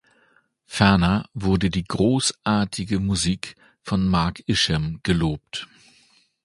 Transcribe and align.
Ferner 0.65 1.29
wurde 1.35 1.69
die 1.69 1.83
„großartige“ 1.83 2.99
Musik 2.99 3.53
von 3.83 4.07
Mark 4.07 4.39
Isham 4.47 4.99
gelobt. 5.03 5.67